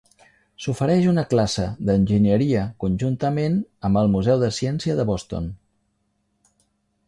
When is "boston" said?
5.13-5.55